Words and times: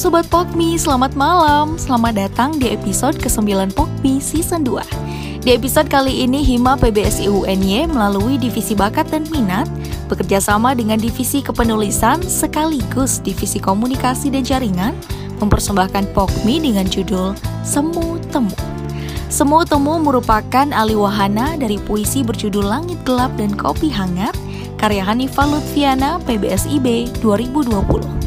Sobat 0.00 0.24
Pokmi, 0.32 0.80
selamat 0.80 1.12
malam. 1.12 1.76
Selamat 1.76 2.16
datang 2.16 2.56
di 2.56 2.72
episode 2.72 3.20
ke-9 3.20 3.76
Pokmi 3.76 4.16
Season 4.16 4.64
2. 4.64 5.44
Di 5.44 5.52
episode 5.52 5.92
kali 5.92 6.24
ini, 6.24 6.40
Hima 6.40 6.72
PBSI 6.80 7.28
UNY 7.28 7.84
melalui 7.84 8.40
Divisi 8.40 8.72
Bakat 8.72 9.12
dan 9.12 9.28
Minat 9.28 9.68
bekerja 10.08 10.40
sama 10.40 10.72
dengan 10.72 10.96
Divisi 10.96 11.44
Kepenulisan 11.44 12.24
sekaligus 12.24 13.20
Divisi 13.20 13.60
Komunikasi 13.60 14.32
dan 14.32 14.40
Jaringan 14.40 14.96
mempersembahkan 15.36 16.16
Pokmi 16.16 16.64
dengan 16.64 16.88
judul 16.88 17.36
Semu 17.60 18.16
Temu. 18.32 18.56
Semu 19.28 19.68
Temu 19.68 20.00
merupakan 20.00 20.64
alih 20.72 20.96
wahana 20.96 21.60
dari 21.60 21.76
puisi 21.76 22.24
berjudul 22.24 22.64
Langit 22.64 23.04
Gelap 23.04 23.36
dan 23.36 23.52
Kopi 23.52 23.92
Hangat 23.92 24.32
karya 24.80 25.04
Hanifah 25.04 25.44
Lutfiana 25.44 26.16
PBSIB 26.24 27.20
2020. 27.20 28.19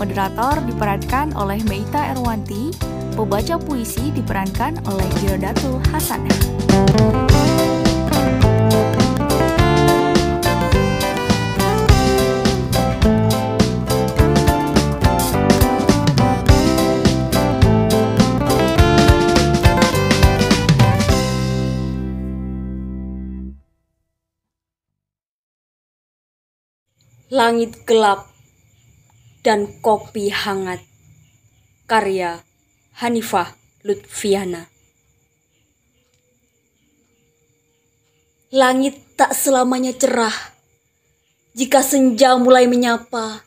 Moderator 0.00 0.64
diperankan 0.64 1.36
oleh 1.36 1.60
Meita 1.68 2.08
Erwanti, 2.16 2.72
pembaca 3.12 3.60
puisi 3.60 4.08
diperankan 4.16 4.80
oleh 4.88 5.04
Girodatul 5.20 5.76
Hasanah. 5.92 6.40
Langit 27.30 27.86
gelap 27.86 28.29
dan 29.40 29.80
kopi 29.80 30.28
hangat. 30.28 30.84
Karya 31.88 32.44
Hanifah 33.00 33.56
Lutfiana. 33.82 34.68
Langit 38.52 39.16
tak 39.16 39.32
selamanya 39.32 39.94
cerah. 39.94 40.34
Jika 41.54 41.82
senja 41.82 42.38
mulai 42.38 42.66
menyapa, 42.70 43.42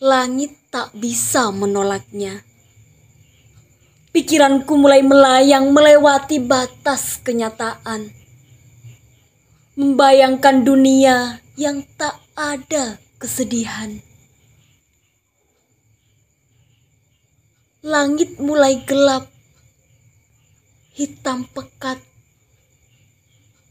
langit 0.00 0.56
tak 0.68 0.92
bisa 0.96 1.52
menolaknya. 1.52 2.44
Pikiranku 4.10 4.74
mulai 4.74 5.06
melayang 5.06 5.70
melewati 5.70 6.42
batas 6.42 7.22
kenyataan. 7.22 8.10
Membayangkan 9.78 10.66
dunia 10.66 11.38
yang 11.54 11.86
tak 11.94 12.18
ada 12.34 12.98
kesedihan. 13.22 14.09
Langit 17.80 18.36
mulai 18.36 18.84
gelap, 18.84 19.24
hitam 20.92 21.48
pekat, 21.48 21.96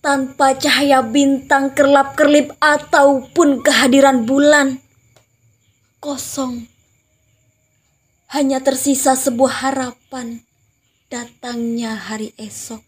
tanpa 0.01 0.57
cahaya 0.57 1.05
bintang 1.05 1.77
kerlap-kerlip 1.77 2.57
ataupun 2.57 3.61
kehadiran 3.61 4.25
bulan. 4.25 4.81
Kosong, 6.01 6.65
hanya 8.33 8.65
tersisa 8.65 9.13
sebuah 9.13 9.69
harapan 9.69 10.41
datangnya 11.13 11.93
hari 11.93 12.33
esok. 12.41 12.81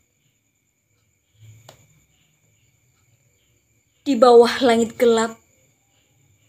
Di 4.01 4.17
bawah 4.17 4.57
langit 4.65 4.97
gelap, 4.97 5.38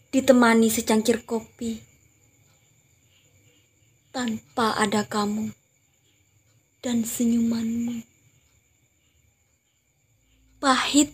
ditemani 0.09 0.73
secangkir 0.73 1.21
kopi 1.21 1.92
tanpa 4.13 4.77
ada 4.77 5.01
kamu 5.09 5.49
dan 6.85 7.01
senyumanmu. 7.01 8.05
Pahit 10.61 11.09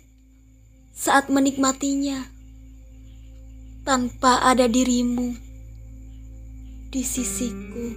saat 0.92 1.32
menikmatinya 1.32 2.28
tanpa 3.88 4.44
ada 4.44 4.68
dirimu 4.68 5.32
di 6.92 7.00
sisiku. 7.00 7.88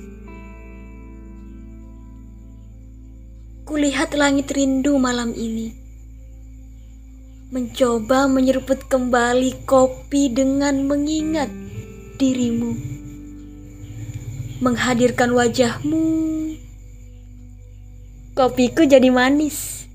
Kulihat 3.66 4.14
langit 4.14 4.54
rindu 4.54 5.02
malam 5.02 5.34
ini. 5.34 5.74
Mencoba 7.50 8.30
menyeruput 8.30 8.86
kembali 8.86 9.66
kopi 9.66 10.30
dengan 10.30 10.86
mengingat 10.86 11.50
dirimu 12.22 13.01
menghadirkan 14.62 15.34
wajahmu. 15.34 16.06
Kopiku 18.38 18.86
jadi 18.86 19.10
manis. 19.10 19.90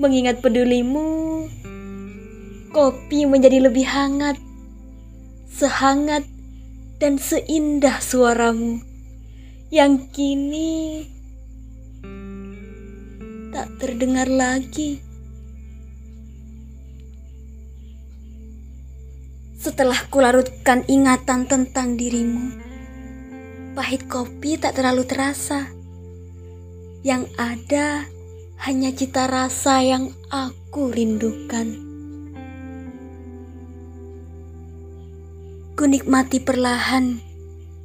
Mengingat 0.00 0.40
pedulimu, 0.40 1.44
kopi 2.72 3.24
menjadi 3.24 3.64
lebih 3.64 3.84
hangat, 3.88 4.36
sehangat 5.48 6.24
dan 7.00 7.16
seindah 7.16 8.00
suaramu 8.04 8.80
yang 9.72 9.96
kini 10.12 11.08
tak 13.56 13.72
terdengar 13.80 14.28
lagi. 14.28 15.00
Setelah 19.56 19.96
kularutkan 20.12 20.84
ingatan 20.84 21.48
tentang 21.48 21.96
dirimu, 21.96 22.65
Pahit 23.76 24.08
kopi 24.08 24.56
tak 24.56 24.80
terlalu 24.80 25.04
terasa. 25.04 25.68
Yang 27.04 27.28
ada 27.36 28.08
hanya 28.64 28.88
cita 28.96 29.28
rasa 29.28 29.84
yang 29.84 30.16
aku 30.32 30.88
rindukan. 30.96 31.76
Kunikmati 35.76 36.40
perlahan 36.40 37.20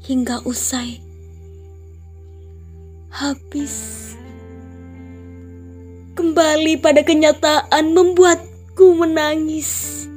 hingga 0.08 0.40
usai. 0.48 1.04
Habis. 3.12 3.76
Kembali 6.16 6.80
pada 6.80 7.04
kenyataan 7.04 7.92
membuatku 7.92 8.96
menangis. 8.96 10.08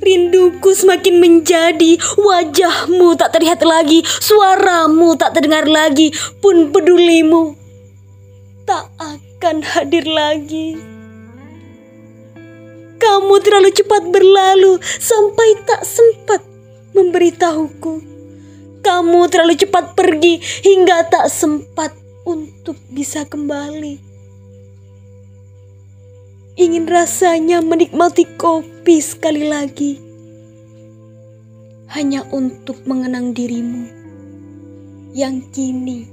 Rinduku 0.00 0.72
semakin 0.72 1.20
menjadi 1.20 2.00
wajahmu 2.16 3.20
tak 3.20 3.36
terlihat 3.36 3.60
lagi, 3.60 4.00
suaramu 4.04 5.12
tak 5.20 5.36
terdengar 5.36 5.68
lagi, 5.68 6.08
pun 6.40 6.72
pedulimu 6.72 7.60
tak 8.70 8.86
akan 8.96 9.66
hadir 9.66 10.06
lagi. 10.06 10.78
Kamu 13.00 13.34
terlalu 13.42 13.74
cepat 13.74 14.06
berlalu 14.08 14.78
sampai 14.80 15.58
tak 15.66 15.82
sempat 15.82 16.38
memberitahuku. 16.94 17.94
Kamu 18.80 19.20
terlalu 19.26 19.58
cepat 19.58 19.98
pergi 19.98 20.38
hingga 20.62 21.10
tak 21.10 21.26
sempat 21.26 21.90
untuk 22.22 22.78
bisa 22.88 23.26
kembali. 23.26 24.09
Ingin 26.58 26.90
rasanya 26.90 27.62
menikmati 27.62 28.26
kopi 28.34 28.98
sekali 28.98 29.46
lagi. 29.46 30.02
Hanya 31.94 32.26
untuk 32.34 32.82
mengenang 32.86 33.34
dirimu 33.34 33.86
yang 35.14 35.42
kini 35.50 36.06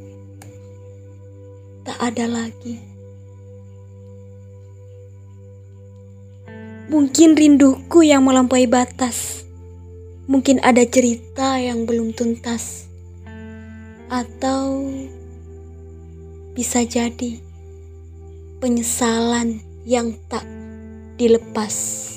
tak 1.86 1.98
ada 2.14 2.26
lagi. 2.28 2.78
Mungkin 6.88 7.36
rinduku 7.36 8.06
yang 8.06 8.24
melampaui 8.24 8.68
batas. 8.68 9.44
Mungkin 10.28 10.60
ada 10.64 10.84
cerita 10.88 11.60
yang 11.60 11.84
belum 11.88 12.16
tuntas. 12.16 12.88
Atau 14.08 14.88
bisa 16.56 16.84
jadi 16.88 17.44
penyesalan 18.64 19.67
yang 19.88 20.12
tak 20.28 20.44
dilepas. 21.16 22.17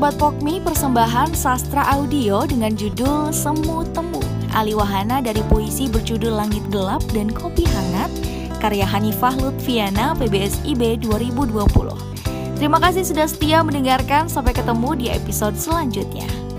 Sobat 0.00 0.16
Pokmi 0.16 0.64
persembahan 0.64 1.36
sastra 1.36 1.84
audio 1.92 2.48
dengan 2.48 2.72
judul 2.72 3.36
Semu 3.36 3.84
Temu 3.92 4.24
Ali 4.56 4.72
Wahana 4.72 5.20
dari 5.20 5.44
puisi 5.52 5.92
berjudul 5.92 6.40
Langit 6.40 6.64
Gelap 6.72 7.04
dan 7.12 7.28
Kopi 7.28 7.68
Hangat 7.68 8.08
karya 8.64 8.88
Hanifah 8.88 9.36
Lutfiana 9.36 10.16
PBSIB 10.16 11.04
2020. 11.04 11.68
Terima 12.56 12.80
kasih 12.80 13.04
sudah 13.04 13.28
setia 13.28 13.60
mendengarkan, 13.60 14.24
sampai 14.24 14.56
ketemu 14.56 14.96
di 14.96 15.06
episode 15.12 15.60
selanjutnya. 15.60 16.49